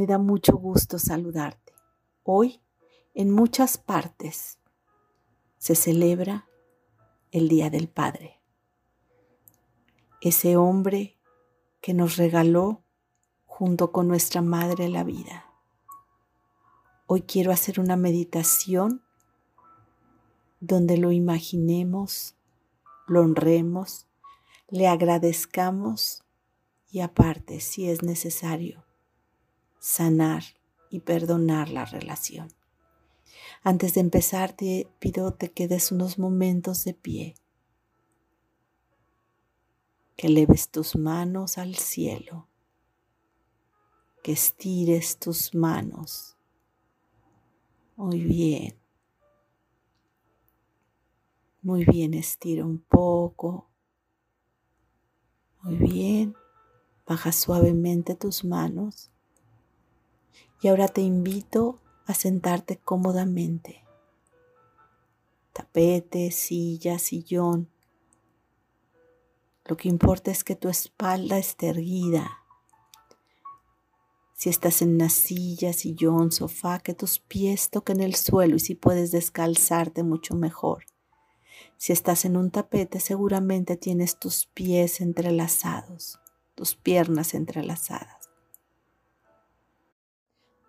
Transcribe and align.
Me 0.00 0.06
da 0.06 0.16
mucho 0.16 0.56
gusto 0.56 0.98
saludarte. 0.98 1.74
Hoy, 2.22 2.62
en 3.12 3.30
muchas 3.30 3.76
partes, 3.76 4.58
se 5.58 5.74
celebra 5.74 6.48
el 7.32 7.50
Día 7.50 7.68
del 7.68 7.86
Padre. 7.86 8.40
Ese 10.22 10.56
hombre 10.56 11.18
que 11.82 11.92
nos 11.92 12.16
regaló 12.16 12.82
junto 13.44 13.92
con 13.92 14.08
nuestra 14.08 14.40
Madre 14.40 14.88
la 14.88 15.04
vida. 15.04 15.44
Hoy 17.06 17.20
quiero 17.20 17.52
hacer 17.52 17.78
una 17.78 17.96
meditación 17.96 19.02
donde 20.60 20.96
lo 20.96 21.12
imaginemos, 21.12 22.36
lo 23.06 23.20
honremos, 23.20 24.06
le 24.66 24.88
agradezcamos 24.88 26.24
y 26.90 27.00
aparte, 27.00 27.60
si 27.60 27.90
es 27.90 28.02
necesario, 28.02 28.86
sanar 29.80 30.44
y 30.90 31.00
perdonar 31.00 31.70
la 31.70 31.84
relación. 31.84 32.48
Antes 33.62 33.94
de 33.94 34.00
empezar, 34.00 34.52
te 34.52 34.88
pido 35.00 35.32
te 35.32 35.50
quedes 35.50 35.90
unos 35.90 36.18
momentos 36.18 36.84
de 36.84 36.94
pie, 36.94 37.34
que 40.16 40.28
leves 40.28 40.70
tus 40.70 40.96
manos 40.96 41.58
al 41.58 41.74
cielo, 41.76 42.46
que 44.22 44.32
estires 44.32 45.18
tus 45.18 45.54
manos. 45.54 46.36
Muy 47.96 48.20
bien. 48.20 48.78
Muy 51.62 51.84
bien, 51.84 52.14
estira 52.14 52.64
un 52.64 52.78
poco. 52.78 53.68
Muy 55.62 55.76
bien. 55.76 56.34
Baja 57.06 57.32
suavemente 57.32 58.14
tus 58.14 58.44
manos. 58.44 59.10
Y 60.60 60.68
ahora 60.68 60.88
te 60.88 61.00
invito 61.00 61.80
a 62.06 62.14
sentarte 62.14 62.76
cómodamente. 62.76 63.84
Tapete, 65.52 66.30
silla, 66.30 66.98
sillón. 66.98 67.68
Lo 69.64 69.76
que 69.76 69.88
importa 69.88 70.30
es 70.30 70.44
que 70.44 70.56
tu 70.56 70.68
espalda 70.68 71.38
esté 71.38 71.68
erguida. 71.68 72.38
Si 74.34 74.48
estás 74.48 74.80
en 74.82 74.94
una 74.94 75.10
silla, 75.10 75.72
sillón, 75.72 76.32
sofá, 76.32 76.78
que 76.80 76.94
tus 76.94 77.18
pies 77.18 77.70
toquen 77.70 78.00
el 78.00 78.14
suelo 78.14 78.56
y 78.56 78.60
si 78.60 78.74
puedes 78.74 79.10
descalzarte 79.12 80.02
mucho 80.02 80.34
mejor. 80.34 80.86
Si 81.76 81.92
estás 81.92 82.24
en 82.24 82.36
un 82.36 82.50
tapete, 82.50 83.00
seguramente 83.00 83.76
tienes 83.76 84.18
tus 84.18 84.46
pies 84.46 85.00
entrelazados, 85.00 86.18
tus 86.54 86.74
piernas 86.74 87.34
entrelazadas. 87.34 88.19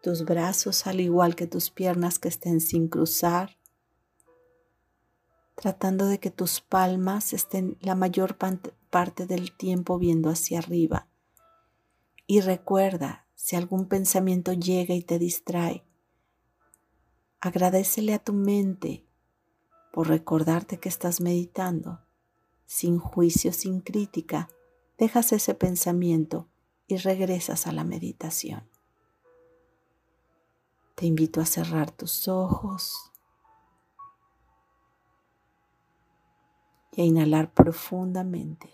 Tus 0.01 0.25
brazos, 0.25 0.87
al 0.87 0.99
igual 0.99 1.35
que 1.35 1.45
tus 1.45 1.69
piernas 1.69 2.17
que 2.17 2.27
estén 2.27 2.59
sin 2.59 2.87
cruzar, 2.87 3.57
tratando 5.55 6.07
de 6.07 6.19
que 6.19 6.31
tus 6.31 6.59
palmas 6.59 7.33
estén 7.33 7.77
la 7.81 7.93
mayor 7.93 8.35
parte 8.35 9.27
del 9.27 9.55
tiempo 9.55 9.99
viendo 9.99 10.29
hacia 10.31 10.57
arriba. 10.57 11.07
Y 12.25 12.41
recuerda, 12.41 13.27
si 13.35 13.55
algún 13.55 13.87
pensamiento 13.87 14.53
llega 14.53 14.95
y 14.95 15.03
te 15.03 15.19
distrae, 15.19 15.83
agradecele 17.39 18.15
a 18.15 18.19
tu 18.19 18.33
mente 18.33 19.05
por 19.91 20.07
recordarte 20.07 20.79
que 20.79 20.89
estás 20.89 21.21
meditando. 21.21 21.99
Sin 22.65 22.97
juicio, 22.97 23.51
sin 23.51 23.81
crítica, 23.81 24.49
dejas 24.97 25.31
ese 25.33 25.53
pensamiento 25.53 26.47
y 26.87 26.97
regresas 26.97 27.67
a 27.67 27.71
la 27.71 27.83
meditación. 27.83 28.70
Te 30.95 31.05
invito 31.05 31.41
a 31.41 31.45
cerrar 31.45 31.91
tus 31.91 32.27
ojos 32.27 33.11
y 36.91 37.01
a 37.01 37.05
inhalar 37.05 37.53
profundamente 37.53 38.69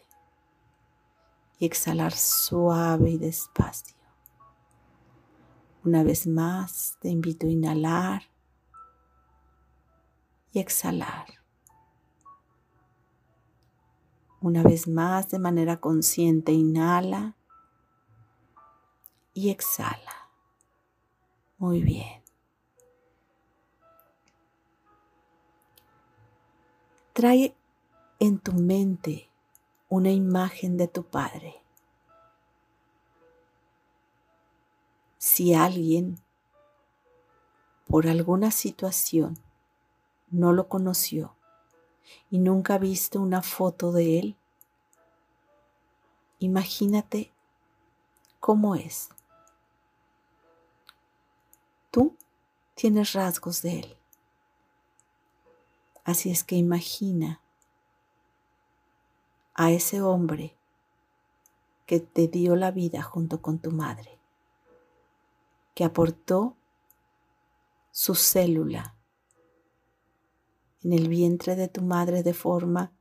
y 1.60 1.66
exhalar 1.66 2.14
suave 2.14 3.12
y 3.12 3.18
despacio. 3.18 3.96
Una 5.84 6.04
vez 6.04 6.28
más, 6.28 6.98
te 7.00 7.10
invito 7.10 7.48
a 7.48 7.50
inhalar 7.50 8.24
y 10.52 10.60
exhalar. 10.60 11.28
Una 14.42 14.64
vez 14.64 14.88
más, 14.88 15.30
de 15.30 15.40
manera 15.40 15.80
consciente, 15.80 16.52
inhala 16.52 17.36
y 19.34 19.50
exhala. 19.50 20.17
Muy 21.58 21.82
bien. 21.82 22.22
Trae 27.14 27.56
en 28.20 28.38
tu 28.40 28.54
mente 28.54 29.28
una 29.90 30.12
imagen 30.12 30.78
de 30.78 30.88
tu 30.88 31.04
Padre. 31.04 31.62
Si 35.18 35.54
alguien, 35.54 36.20
por 37.88 38.08
alguna 38.08 38.52
situación, 38.52 39.38
no 40.30 40.54
lo 40.54 40.68
conoció 40.68 41.36
y 42.30 42.40
nunca 42.40 42.76
ha 42.76 42.78
visto 42.78 43.20
una 43.22 43.42
foto 43.42 43.92
de 43.92 44.20
él, 44.20 44.36
imagínate 46.40 47.32
cómo 48.40 48.76
es. 48.76 49.10
Tú 51.92 52.16
tienes 52.78 53.14
rasgos 53.14 53.64
de 53.64 53.80
él. 53.80 53.98
Así 56.06 56.30
es 56.30 56.44
que 56.44 56.56
imagina 56.56 57.42
a 59.56 59.72
ese 59.72 60.02
hombre 60.02 60.56
que 61.88 62.00
te 62.00 62.28
dio 62.28 62.56
la 62.56 62.70
vida 62.70 63.02
junto 63.02 63.42
con 63.42 63.58
tu 63.60 63.72
madre, 63.72 64.20
que 65.74 65.84
aportó 65.84 66.56
su 67.92 68.14
célula 68.14 68.96
en 70.84 70.94
el 70.94 71.10
vientre 71.10 71.56
de 71.56 71.68
tu 71.68 71.82
madre 71.82 72.22
de 72.22 72.36
forma 72.36 72.94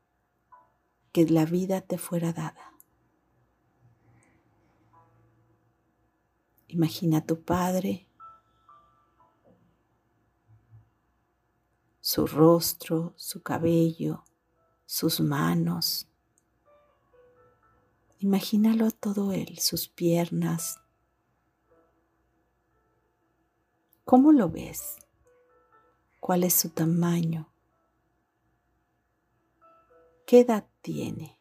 que 1.12 1.26
la 1.26 1.44
vida 1.44 1.82
te 1.82 1.98
fuera 1.98 2.32
dada. 2.32 2.72
Imagina 6.68 7.18
a 7.18 7.26
tu 7.26 7.42
padre, 7.42 8.05
su 12.06 12.24
rostro, 12.24 13.14
su 13.16 13.42
cabello, 13.42 14.22
sus 14.84 15.18
manos. 15.18 16.06
Imagínalo 18.20 18.92
todo 18.92 19.32
él, 19.32 19.58
sus 19.58 19.88
piernas. 19.88 20.80
¿Cómo 24.04 24.30
lo 24.30 24.48
ves? 24.48 24.98
¿Cuál 26.20 26.44
es 26.44 26.54
su 26.54 26.70
tamaño? 26.70 27.52
¿Qué 30.26 30.42
edad 30.42 30.64
tiene? 30.82 31.40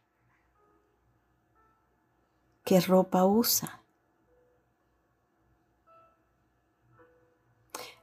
¿Qué 2.64 2.82
ropa 2.82 3.24
usa? 3.24 3.84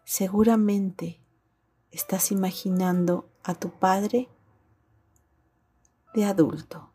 Seguramente 0.04 1.21
estás 1.92 2.32
imaginando 2.32 3.28
a 3.44 3.54
tu 3.54 3.70
padre 3.70 4.28
de 6.14 6.24
adulto, 6.24 6.90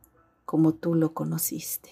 como 0.46 0.74
tú 0.74 0.94
lo 0.94 1.14
conociste, 1.14 1.92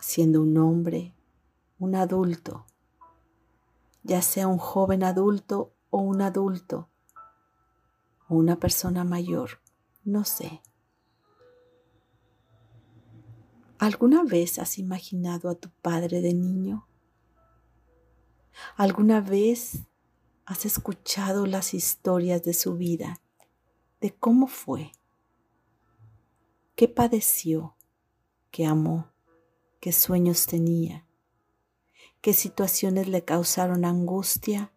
siendo 0.00 0.42
un 0.42 0.58
hombre, 0.58 1.14
un 1.78 1.94
adulto, 1.94 2.66
ya 4.02 4.20
sea 4.20 4.46
un 4.48 4.58
joven 4.58 5.02
adulto 5.02 5.72
o 5.88 5.98
un 5.98 6.20
adulto 6.20 6.90
una 8.34 8.58
persona 8.58 9.04
mayor, 9.04 9.60
no 10.04 10.24
sé. 10.24 10.62
¿Alguna 13.78 14.22
vez 14.24 14.58
has 14.58 14.78
imaginado 14.78 15.50
a 15.50 15.54
tu 15.54 15.70
padre 15.82 16.20
de 16.20 16.34
niño? 16.34 16.86
¿Alguna 18.76 19.20
vez 19.20 19.84
has 20.44 20.64
escuchado 20.66 21.46
las 21.46 21.74
historias 21.74 22.42
de 22.42 22.54
su 22.54 22.74
vida, 22.74 23.20
de 24.00 24.14
cómo 24.14 24.46
fue, 24.46 24.92
qué 26.74 26.88
padeció, 26.88 27.76
qué 28.50 28.66
amó, 28.66 29.10
qué 29.80 29.92
sueños 29.92 30.46
tenía, 30.46 31.06
qué 32.20 32.34
situaciones 32.34 33.08
le 33.08 33.24
causaron 33.24 33.84
angustia 33.84 34.72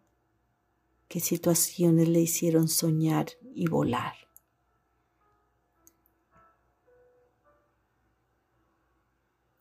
qué 1.07 1.19
situaciones 1.19 2.09
le 2.09 2.21
hicieron 2.21 2.67
soñar 2.67 3.27
y 3.53 3.67
volar. 3.67 4.15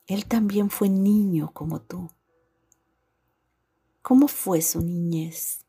Él 0.06 0.26
también 0.26 0.68
fue 0.68 0.88
niño 0.88 1.50
como 1.52 1.80
tú. 1.80 2.10
¿Cómo 4.04 4.28
fue 4.28 4.60
su 4.60 4.82
niñez? 4.82 5.64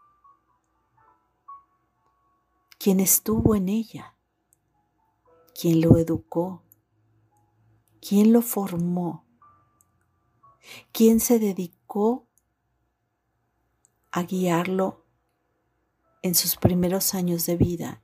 ¿Quién 2.77 2.99
estuvo 2.99 3.55
en 3.55 3.69
ella? 3.69 4.17
¿Quién 5.57 5.79
lo 5.79 5.97
educó? 5.97 6.61
¿Quién 8.01 8.33
lo 8.33 8.41
formó? 8.41 9.25
¿Quién 10.91 11.21
se 11.21 11.39
dedicó 11.39 12.27
a 14.11 14.23
guiarlo 14.23 15.05
en 16.21 16.35
sus 16.35 16.57
primeros 16.57 17.13
años 17.13 17.45
de 17.45 17.55
vida, 17.55 18.03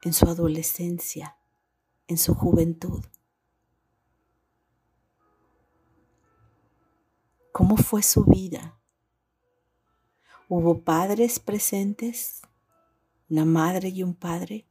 en 0.00 0.14
su 0.14 0.26
adolescencia, 0.26 1.38
en 2.08 2.18
su 2.18 2.34
juventud? 2.34 3.04
¿Cómo 7.52 7.76
fue 7.76 8.02
su 8.02 8.24
vida? 8.24 8.81
¿Hubo 10.54 10.82
padres 10.82 11.40
presentes? 11.40 12.42
¿Una 13.30 13.46
madre 13.46 13.88
y 13.88 14.02
un 14.02 14.14
padre? 14.14 14.66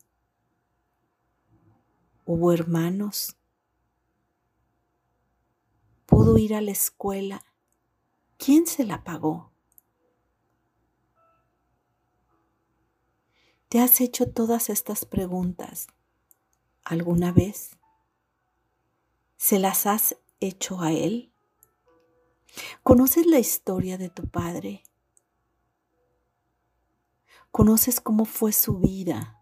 ¿Hubo 2.24 2.52
hermanos? 2.52 3.36
¿Pudo 6.06 6.38
ir 6.38 6.54
a 6.54 6.62
la 6.62 6.70
escuela? 6.70 7.44
¿Quién 8.38 8.68
se 8.68 8.86
la 8.86 9.04
pagó? 9.04 9.52
¿Te 13.68 13.80
has 13.80 14.02
hecho 14.02 14.30
todas 14.30 14.70
estas 14.70 15.04
preguntas 15.04 15.88
alguna 16.84 17.32
vez? 17.32 17.72
¿Se 19.36 19.58
las 19.58 19.88
has 19.88 20.16
hecho 20.42 20.80
a 20.80 20.92
él? 20.92 21.34
¿Conoces 22.84 23.26
la 23.26 23.40
historia 23.40 23.98
de 23.98 24.12
tu 24.12 24.28
padre? 24.28 24.84
¿Conoces 27.52 28.00
cómo 28.00 28.24
fue 28.24 28.54
su 28.54 28.78
vida? 28.78 29.38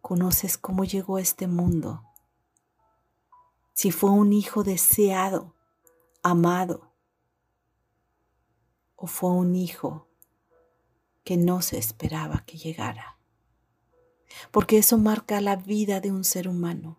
¿Conoces 0.00 0.58
cómo 0.58 0.84
llegó 0.84 1.18
a 1.18 1.20
este 1.20 1.46
mundo? 1.46 2.04
Si 3.74 3.92
fue 3.92 4.10
un 4.10 4.32
hijo 4.32 4.64
deseado, 4.64 5.54
amado, 6.24 6.92
o 8.96 9.06
fue 9.06 9.30
un 9.30 9.54
hijo 9.54 10.08
que 11.22 11.36
no 11.36 11.62
se 11.62 11.78
esperaba 11.78 12.42
que 12.44 12.58
llegara. 12.58 13.16
Porque 14.50 14.78
eso 14.78 14.98
marca 14.98 15.40
la 15.40 15.54
vida 15.54 16.00
de 16.00 16.10
un 16.10 16.24
ser 16.24 16.48
humano. 16.48 16.98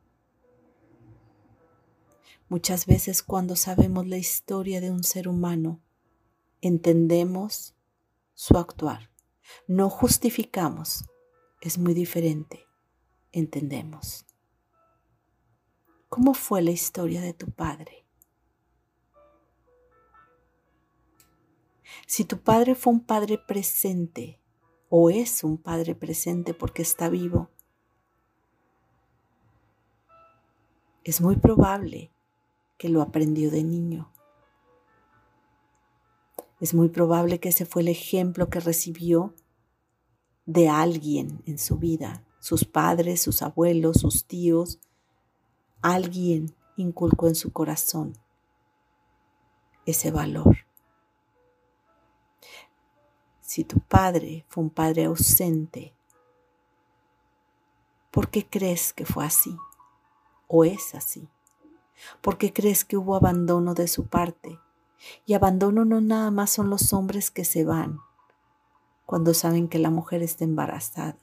Muchas 2.48 2.86
veces 2.86 3.24
cuando 3.24 3.58
sabemos 3.58 4.08
la 4.08 4.18
historia 4.18 4.80
de 4.80 4.90
un 4.90 5.04
ser 5.04 5.28
humano, 5.28 5.81
entendemos 6.62 7.75
su 8.41 8.57
actuar. 8.57 9.11
No 9.67 9.88
justificamos, 9.88 11.05
es 11.61 11.77
muy 11.77 11.93
diferente, 11.93 12.65
entendemos. 13.31 14.25
¿Cómo 16.09 16.33
fue 16.33 16.63
la 16.63 16.71
historia 16.71 17.21
de 17.21 17.35
tu 17.35 17.51
padre? 17.51 18.03
Si 22.07 22.25
tu 22.25 22.41
padre 22.41 22.73
fue 22.73 22.93
un 22.93 23.05
padre 23.05 23.38
presente 23.38 24.41
o 24.89 25.11
es 25.11 25.43
un 25.43 25.59
padre 25.59 25.93
presente 25.93 26.55
porque 26.55 26.81
está 26.81 27.09
vivo, 27.09 27.51
es 31.03 31.21
muy 31.21 31.35
probable 31.35 32.11
que 32.79 32.89
lo 32.89 33.03
aprendió 33.03 33.51
de 33.51 33.63
niño. 33.63 34.11
Es 36.62 36.74
muy 36.74 36.88
probable 36.88 37.42
que 37.42 37.50
ese 37.50 37.66
fue 37.66 37.81
el 37.81 37.90
ejemplo 37.90 38.50
que 38.50 38.62
recibió 38.62 39.36
de 40.46 40.69
alguien 40.69 41.44
en 41.46 41.58
su 41.58 41.78
vida, 41.78 42.24
sus 42.40 42.63
padres, 42.63 43.22
sus 43.22 43.42
abuelos, 43.42 43.98
sus 43.98 44.25
tíos. 44.25 44.80
Alguien 45.81 46.56
inculcó 46.78 47.28
en 47.28 47.36
su 47.36 47.52
corazón 47.52 48.13
ese 49.86 50.10
valor. 50.12 50.56
Si 53.42 53.66
tu 53.66 53.80
padre 53.80 54.46
fue 54.48 54.63
un 54.63 54.69
padre 54.69 55.04
ausente, 55.04 55.94
¿por 58.12 58.30
qué 58.30 58.48
crees 58.48 58.94
que 58.94 59.06
fue 59.06 59.25
así? 59.25 59.58
¿O 60.48 60.63
es 60.63 60.96
así? 60.96 61.28
porque 62.22 62.54
crees 62.54 62.86
que 62.86 62.98
hubo 62.98 63.16
abandono 63.16 63.74
de 63.74 63.88
su 63.88 64.06
parte. 64.08 64.60
Y 65.25 65.33
abandono 65.33 65.86
no 65.86 66.01
nada 66.01 66.31
más 66.31 66.51
son 66.51 66.69
los 66.69 66.94
hombres 66.94 67.31
que 67.31 67.45
se 67.45 67.65
van 67.65 68.00
cuando 69.06 69.33
saben 69.33 69.68
que 69.68 69.80
la 69.80 69.89
mujer 69.89 70.24
está 70.24 70.44
embarazada. 70.44 71.18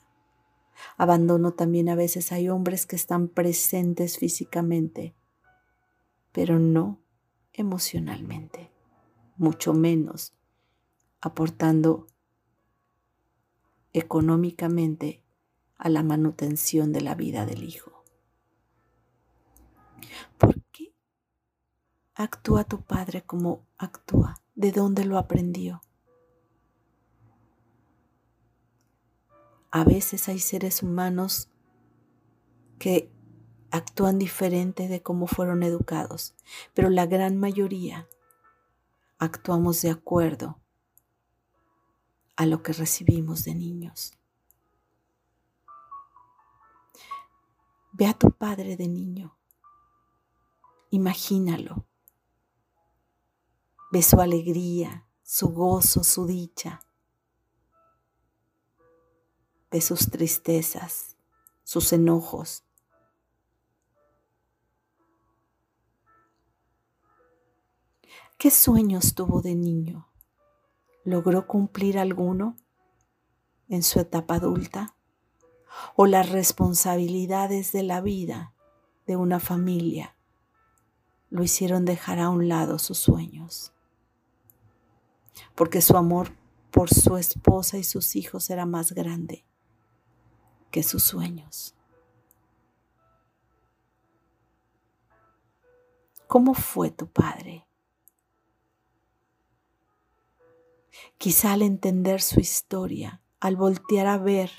Abandono 0.97 1.53
también 1.53 1.89
a 1.89 1.95
veces 1.95 2.31
hay 2.31 2.49
hombres 2.49 2.85
que 2.85 2.95
están 2.95 3.27
presentes 3.27 4.17
físicamente, 4.17 5.15
pero 6.31 6.59
no 6.59 6.99
emocionalmente, 7.53 8.71
mucho 9.37 9.73
menos 9.73 10.33
aportando 11.21 12.07
económicamente 13.93 15.23
a 15.77 15.89
la 15.89 16.03
manutención 16.03 16.93
de 16.93 17.01
la 17.01 17.15
vida 17.15 17.45
del 17.45 17.63
hijo. 17.63 18.03
¿Por 20.37 20.61
actúa 22.23 22.63
tu 22.63 22.81
padre 22.81 23.23
como 23.23 23.65
actúa? 23.77 24.41
¿De 24.55 24.71
dónde 24.71 25.05
lo 25.05 25.17
aprendió? 25.17 25.81
A 29.71 29.83
veces 29.83 30.27
hay 30.27 30.39
seres 30.39 30.83
humanos 30.83 31.49
que 32.77 33.11
actúan 33.71 34.19
diferente 34.19 34.87
de 34.87 35.01
cómo 35.01 35.27
fueron 35.27 35.63
educados, 35.63 36.35
pero 36.73 36.89
la 36.89 37.05
gran 37.05 37.37
mayoría 37.37 38.07
actuamos 39.17 39.81
de 39.81 39.91
acuerdo 39.91 40.59
a 42.35 42.45
lo 42.45 42.63
que 42.63 42.73
recibimos 42.73 43.45
de 43.45 43.55
niños. 43.55 44.13
Ve 47.91 48.07
a 48.07 48.13
tu 48.13 48.31
padre 48.31 48.75
de 48.75 48.87
niño 48.87 49.39
Imagínalo. 50.91 51.85
Ve 53.91 54.03
su 54.03 54.21
alegría, 54.21 55.07
su 55.23 55.49
gozo, 55.49 56.03
su 56.03 56.27
dicha. 56.27 56.79
Ve 59.71 59.81
sus 59.81 60.11
tristezas, 60.11 61.17
sus 61.63 61.91
enojos. 61.91 62.63
¿Qué 68.37 68.51
sueños 68.51 69.15
tuvo 69.15 69.41
de 69.41 69.55
niño? 69.55 70.07
¿Logró 71.03 71.47
cumplir 71.47 71.97
alguno 71.97 72.55
en 73.67 73.83
su 73.83 73.99
etapa 73.99 74.35
adulta? 74.35 74.95
¿O 75.95 76.05
las 76.05 76.29
responsabilidades 76.29 77.71
de 77.71 77.83
la 77.83 78.01
vida 78.01 78.53
de 79.07 79.15
una 79.15 79.39
familia 79.39 80.15
lo 81.29 81.43
hicieron 81.43 81.85
dejar 81.85 82.19
a 82.19 82.29
un 82.29 82.47
lado 82.47 82.79
sus 82.79 82.97
sueños, 82.97 83.73
porque 85.55 85.81
su 85.81 85.97
amor 85.97 86.35
por 86.71 86.89
su 86.89 87.17
esposa 87.17 87.77
y 87.77 87.83
sus 87.83 88.15
hijos 88.15 88.49
era 88.49 88.65
más 88.65 88.91
grande 88.93 89.45
que 90.71 90.83
sus 90.83 91.03
sueños. 91.03 91.75
¿Cómo 96.27 96.53
fue 96.53 96.91
tu 96.91 97.07
padre? 97.07 97.65
Quizá 101.17 101.53
al 101.53 101.63
entender 101.63 102.21
su 102.21 102.39
historia, 102.39 103.21
al 103.39 103.55
voltear 103.55 104.05
a 104.05 104.17
ver 104.17 104.51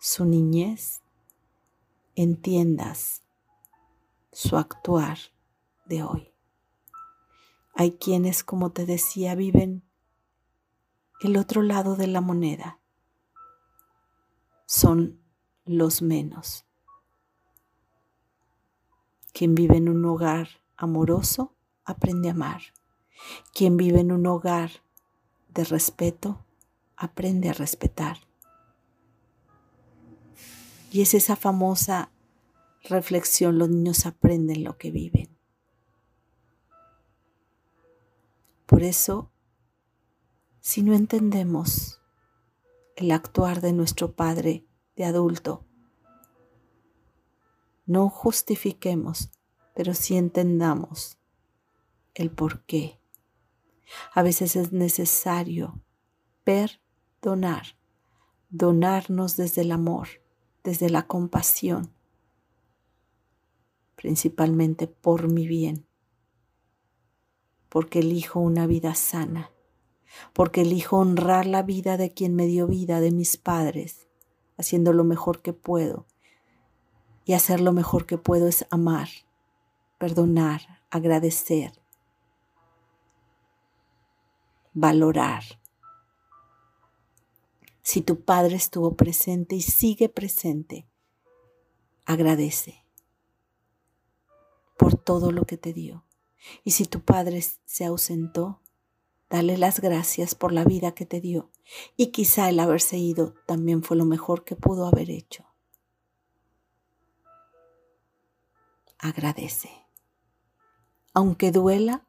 su 0.00 0.24
niñez, 0.24 1.02
entiendas 2.14 3.22
su 4.30 4.56
actuar 4.56 5.18
de 5.86 6.02
hoy. 6.02 6.32
Hay 7.74 7.92
quienes, 7.92 8.44
como 8.44 8.70
te 8.70 8.86
decía, 8.86 9.34
viven 9.34 9.82
el 11.22 11.36
otro 11.36 11.62
lado 11.62 11.96
de 11.96 12.08
la 12.08 12.20
moneda. 12.20 12.80
Son 14.66 15.20
los 15.64 16.02
menos. 16.02 16.66
Quien 19.32 19.54
vive 19.54 19.76
en 19.76 19.88
un 19.88 20.04
hogar 20.04 20.48
amoroso 20.76 21.54
aprende 21.84 22.28
a 22.28 22.32
amar. 22.32 22.62
Quien 23.54 23.76
vive 23.76 24.00
en 24.00 24.12
un 24.12 24.26
hogar 24.26 24.70
de 25.48 25.64
respeto 25.64 26.44
aprende 26.96 27.50
a 27.50 27.52
respetar. 27.52 28.18
Y 30.90 31.02
es 31.02 31.14
esa 31.14 31.36
famosa 31.36 32.10
reflexión, 32.82 33.58
los 33.58 33.70
niños 33.70 34.06
aprenden 34.06 34.64
lo 34.64 34.76
que 34.76 34.90
viven. 34.90 35.28
Por 38.66 38.82
eso 38.82 39.31
si 40.62 40.84
no 40.84 40.94
entendemos 40.94 42.00
el 42.94 43.10
actuar 43.10 43.60
de 43.60 43.72
nuestro 43.72 44.12
Padre 44.12 44.64
de 44.94 45.04
adulto, 45.04 45.64
no 47.84 48.08
justifiquemos, 48.08 49.30
pero 49.74 49.92
sí 49.92 50.16
entendamos 50.16 51.18
el 52.14 52.30
por 52.30 52.64
qué. 52.64 53.00
A 54.14 54.22
veces 54.22 54.54
es 54.54 54.72
necesario 54.72 55.82
perdonar, 56.44 57.76
donarnos 58.48 59.36
desde 59.36 59.62
el 59.62 59.72
amor, 59.72 60.08
desde 60.62 60.90
la 60.90 61.08
compasión, 61.08 61.92
principalmente 63.96 64.86
por 64.86 65.26
mi 65.26 65.48
bien, 65.48 65.88
porque 67.68 67.98
elijo 67.98 68.38
una 68.38 68.68
vida 68.68 68.94
sana, 68.94 69.50
porque 70.32 70.62
elijo 70.62 70.98
honrar 70.98 71.46
la 71.46 71.62
vida 71.62 71.96
de 71.96 72.12
quien 72.12 72.34
me 72.34 72.46
dio 72.46 72.66
vida, 72.66 73.00
de 73.00 73.10
mis 73.10 73.36
padres, 73.36 74.06
haciendo 74.56 74.92
lo 74.92 75.04
mejor 75.04 75.42
que 75.42 75.52
puedo. 75.52 76.06
Y 77.24 77.34
hacer 77.34 77.60
lo 77.60 77.72
mejor 77.72 78.06
que 78.06 78.18
puedo 78.18 78.48
es 78.48 78.66
amar, 78.70 79.08
perdonar, 79.98 80.80
agradecer, 80.90 81.72
valorar. 84.72 85.44
Si 87.82 88.00
tu 88.00 88.24
Padre 88.24 88.56
estuvo 88.56 88.96
presente 88.96 89.54
y 89.54 89.60
sigue 89.60 90.08
presente, 90.08 90.86
agradece 92.06 92.84
por 94.76 94.96
todo 94.96 95.30
lo 95.30 95.44
que 95.44 95.56
te 95.56 95.72
dio. 95.72 96.04
Y 96.64 96.72
si 96.72 96.86
tu 96.86 97.00
Padre 97.00 97.44
se 97.64 97.84
ausentó, 97.84 98.61
dale 99.32 99.56
las 99.56 99.80
gracias 99.80 100.34
por 100.34 100.52
la 100.52 100.62
vida 100.62 100.92
que 100.92 101.06
te 101.06 101.22
dio. 101.22 101.50
Y 101.96 102.08
quizá 102.08 102.50
el 102.50 102.60
haberse 102.60 102.98
ido 102.98 103.32
también 103.46 103.82
fue 103.82 103.96
lo 103.96 104.04
mejor 104.04 104.44
que 104.44 104.56
pudo 104.56 104.86
haber 104.86 105.08
hecho. 105.08 105.46
Agradece. 108.98 109.70
Aunque 111.14 111.50
duela, 111.50 112.06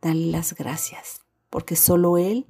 dale 0.00 0.26
las 0.26 0.54
gracias, 0.54 1.22
porque 1.50 1.74
solo 1.74 2.16
Él 2.16 2.46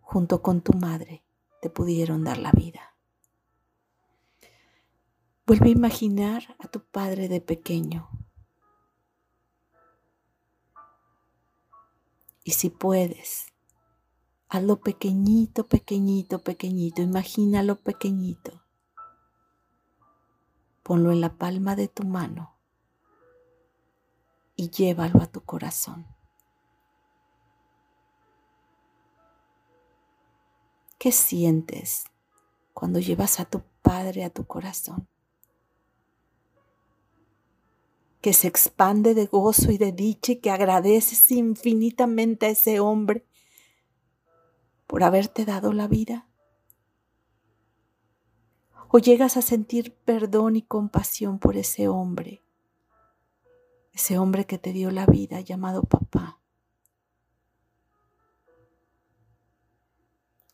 junto 0.00 0.40
con 0.40 0.62
tu 0.62 0.72
madre, 0.72 1.24
te 1.60 1.68
pudieron 1.68 2.24
dar 2.24 2.38
la 2.38 2.52
vida. 2.52 2.94
Vuelve 5.46 5.68
a 5.68 5.72
imaginar 5.72 6.56
a 6.58 6.68
tu 6.68 6.80
padre 6.80 7.28
de 7.28 7.40
pequeño. 7.40 8.08
Y 12.46 12.52
si 12.52 12.70
puedes, 12.70 13.52
hazlo 14.48 14.78
pequeñito, 14.78 15.66
pequeñito, 15.66 16.44
pequeñito. 16.44 17.02
Imagínalo 17.02 17.80
pequeñito. 17.80 18.62
Ponlo 20.84 21.10
en 21.10 21.20
la 21.20 21.34
palma 21.38 21.74
de 21.74 21.88
tu 21.88 22.04
mano 22.04 22.56
y 24.54 24.70
llévalo 24.70 25.20
a 25.20 25.26
tu 25.26 25.40
corazón. 25.40 26.06
¿Qué 30.98 31.10
sientes 31.10 32.04
cuando 32.72 33.00
llevas 33.00 33.40
a 33.40 33.44
tu 33.44 33.64
Padre 33.82 34.22
a 34.22 34.30
tu 34.30 34.46
corazón? 34.46 35.08
Que 38.26 38.32
se 38.32 38.48
expande 38.48 39.14
de 39.14 39.26
gozo 39.26 39.70
y 39.70 39.78
de 39.78 39.92
dicha 39.92 40.32
y 40.32 40.40
que 40.40 40.50
agradeces 40.50 41.30
infinitamente 41.30 42.46
a 42.46 42.48
ese 42.48 42.80
hombre 42.80 43.24
por 44.88 45.04
haberte 45.04 45.44
dado 45.44 45.72
la 45.72 45.86
vida. 45.86 46.28
O 48.88 48.98
llegas 48.98 49.36
a 49.36 49.42
sentir 49.42 49.94
perdón 49.94 50.56
y 50.56 50.62
compasión 50.62 51.38
por 51.38 51.56
ese 51.56 51.86
hombre, 51.86 52.42
ese 53.92 54.18
hombre 54.18 54.44
que 54.44 54.58
te 54.58 54.72
dio 54.72 54.90
la 54.90 55.06
vida 55.06 55.40
llamado 55.40 55.84
papá. 55.84 56.40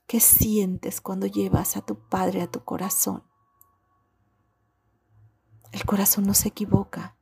¿Qué 0.07 0.21
sientes 0.21 1.01
cuando 1.01 1.27
llevas 1.27 1.79
a 1.79 1.81
tu 1.81 2.07
Padre 2.11 2.43
a 2.43 2.51
tu 2.51 2.63
corazón? 2.65 3.25
El 5.73 5.87
corazón 5.87 6.27
no 6.27 6.35
se 6.35 6.49
equivoca. 6.49 7.17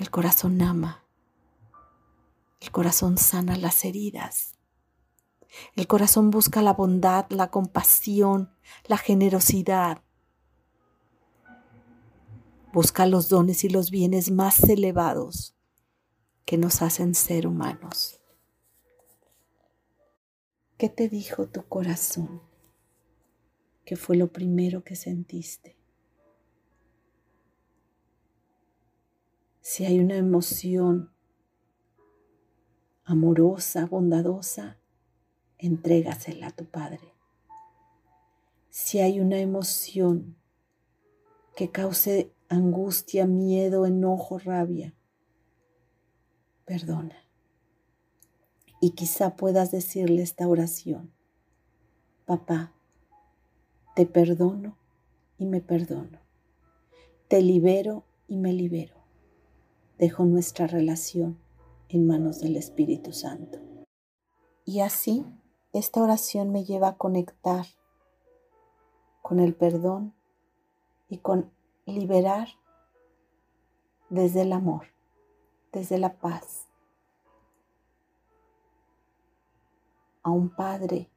El 0.00 0.10
corazón 0.10 0.62
ama. 0.62 1.04
El 2.58 2.70
corazón 2.70 3.18
sana 3.18 3.58
las 3.58 3.84
heridas. 3.84 4.54
El 5.76 5.86
corazón 5.86 6.30
busca 6.30 6.62
la 6.62 6.72
bondad, 6.72 7.26
la 7.28 7.50
compasión, 7.50 8.50
la 8.86 8.96
generosidad. 8.96 10.02
Busca 12.72 13.04
los 13.04 13.28
dones 13.28 13.62
y 13.64 13.68
los 13.68 13.90
bienes 13.90 14.30
más 14.30 14.60
elevados 14.64 15.54
que 16.46 16.56
nos 16.56 16.80
hacen 16.80 17.14
ser 17.14 17.46
humanos. 17.46 18.22
¿Qué 20.78 20.88
te 20.88 21.10
dijo 21.10 21.46
tu 21.46 21.62
corazón? 21.68 22.40
¿Qué 23.84 23.96
fue 23.96 24.16
lo 24.16 24.32
primero 24.32 24.82
que 24.82 24.96
sentiste? 24.96 25.79
Si 29.72 29.84
hay 29.84 30.00
una 30.00 30.16
emoción 30.16 31.12
amorosa, 33.04 33.86
bondadosa, 33.86 34.80
entrégasela 35.58 36.48
a 36.48 36.50
tu 36.50 36.64
Padre. 36.64 37.14
Si 38.68 38.98
hay 38.98 39.20
una 39.20 39.38
emoción 39.38 40.36
que 41.54 41.70
cause 41.70 42.34
angustia, 42.48 43.28
miedo, 43.28 43.86
enojo, 43.86 44.40
rabia, 44.40 44.92
perdona 46.64 47.22
y 48.80 48.90
quizá 48.96 49.36
puedas 49.36 49.70
decirle 49.70 50.22
esta 50.22 50.48
oración. 50.48 51.12
Papá, 52.26 52.74
te 53.94 54.04
perdono 54.04 54.76
y 55.38 55.46
me 55.46 55.60
perdono. 55.60 56.18
Te 57.28 57.40
libero 57.40 58.04
y 58.26 58.36
me 58.36 58.52
libero. 58.52 58.99
Dejo 60.00 60.24
nuestra 60.24 60.66
relación 60.66 61.38
en 61.90 62.06
manos 62.06 62.40
del 62.40 62.56
Espíritu 62.56 63.12
Santo. 63.12 63.58
Y 64.64 64.80
así, 64.80 65.26
esta 65.74 66.02
oración 66.02 66.50
me 66.52 66.64
lleva 66.64 66.88
a 66.88 66.96
conectar 66.96 67.66
con 69.20 69.40
el 69.40 69.54
perdón 69.54 70.14
y 71.10 71.18
con 71.18 71.52
liberar 71.84 72.48
desde 74.08 74.40
el 74.40 74.54
amor, 74.54 74.86
desde 75.70 75.98
la 75.98 76.14
paz, 76.14 76.66
a 80.22 80.30
un 80.30 80.48
padre. 80.48 81.10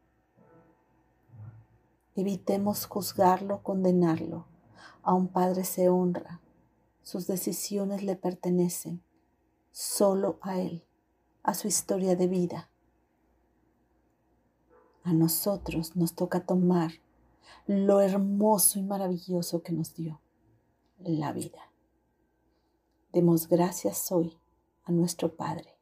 Evitemos 2.18 2.86
juzgarlo, 2.86 3.64
condenarlo. 3.64 4.46
A 5.04 5.14
un 5.14 5.30
padre 5.30 5.64
se 5.64 5.88
honra. 5.88 6.43
Sus 7.04 7.28
decisiones 7.28 8.02
le 8.02 8.16
pertenecen 8.16 9.04
solo 9.72 10.40
a 10.42 10.60
él, 10.60 10.84
a 11.44 11.54
su 11.54 11.68
historia 11.68 12.16
de 12.16 12.28
vida. 12.28 12.70
A 15.04 15.14
nosotros 15.14 15.96
nos 15.96 16.16
toca 16.16 16.46
tomar 16.46 16.94
lo 17.68 18.00
hermoso 18.00 18.80
y 18.80 18.84
maravilloso 18.84 19.62
que 19.62 19.74
nos 19.74 19.94
dio 19.94 20.22
la 21.00 21.34
vida. 21.34 21.72
Demos 23.12 23.48
gracias 23.48 24.12
hoy 24.12 24.38
a 24.86 24.92
nuestro 24.92 25.36
Padre. 25.36 25.76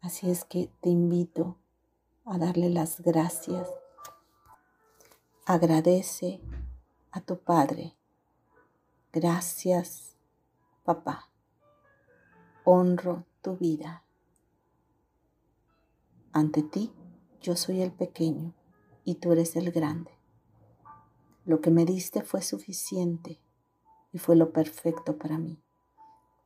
Así 0.00 0.30
es 0.30 0.44
que 0.44 0.70
te 0.80 0.88
invito 0.88 1.58
a 2.24 2.38
darle 2.38 2.70
las 2.70 3.00
gracias. 3.00 3.68
Agradece 5.46 6.40
a 7.10 7.20
tu 7.20 7.38
Padre. 7.38 7.95
Gracias, 9.18 10.14
papá. 10.84 11.30
Honro 12.64 13.24
tu 13.40 13.56
vida. 13.56 14.04
Ante 16.34 16.62
ti 16.62 16.92
yo 17.40 17.56
soy 17.56 17.80
el 17.80 17.92
pequeño 17.92 18.52
y 19.04 19.14
tú 19.14 19.32
eres 19.32 19.56
el 19.56 19.72
grande. 19.72 20.10
Lo 21.46 21.62
que 21.62 21.70
me 21.70 21.86
diste 21.86 22.24
fue 22.24 22.42
suficiente 22.42 23.40
y 24.12 24.18
fue 24.18 24.36
lo 24.36 24.52
perfecto 24.52 25.16
para 25.16 25.38
mí. 25.38 25.62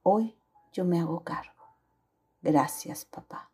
Hoy 0.05 0.37
yo 0.73 0.85
me 0.85 1.01
hago 1.01 1.25
cargo. 1.25 1.75
Gracias, 2.41 3.05
papá. 3.05 3.51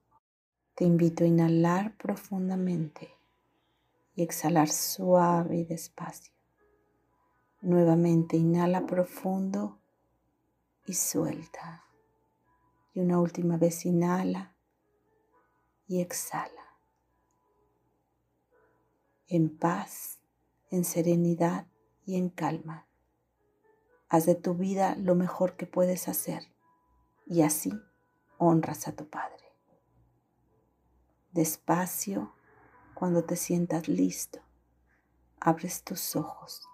Te 0.75 0.85
invito 0.85 1.25
a 1.25 1.27
inhalar 1.27 1.97
profundamente 1.97 3.09
y 4.15 4.23
exhalar 4.23 4.69
suave 4.69 5.57
y 5.57 5.65
despacio. 5.65 6.36
Nuevamente 7.67 8.37
inhala 8.37 8.87
profundo 8.87 9.81
y 10.85 10.95
suelta. 10.95 11.83
Y 12.95 13.01
una 13.01 13.19
última 13.19 13.57
vez 13.57 13.85
inhala 13.85 14.55
y 15.89 16.01
exhala. 16.01 16.79
En 19.27 19.59
paz, 19.59 20.21
en 20.71 20.85
serenidad 20.85 21.67
y 22.05 22.15
en 22.15 22.29
calma. 22.29 22.87
Haz 24.09 24.27
de 24.27 24.37
tu 24.37 24.55
vida 24.55 24.95
lo 24.95 25.17
mejor 25.17 25.57
que 25.57 25.67
puedes 25.67 26.07
hacer 26.07 26.45
y 27.27 27.43
así 27.43 27.73
honras 28.39 28.87
a 28.87 28.93
tu 28.93 29.11
Padre. 29.11 29.45
Despacio, 31.33 32.33
cuando 32.95 33.25
te 33.25 33.35
sientas 33.35 33.89
listo, 33.89 34.39
abres 35.41 35.83
tus 35.83 36.15
ojos. 36.15 36.69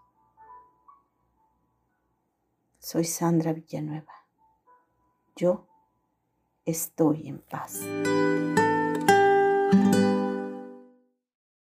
Soy 2.83 3.05
Sandra 3.05 3.53
Villanueva. 3.53 4.12
Yo 5.37 5.69
estoy 6.65 7.29
en 7.29 7.39
paz. 7.39 7.81